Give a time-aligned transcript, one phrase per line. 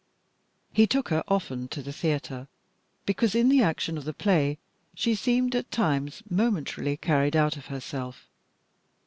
[0.73, 2.47] He took her often to the theatre,
[3.05, 4.57] because in the action of the play
[4.95, 8.27] she seemed at times momentarily carried out of herself.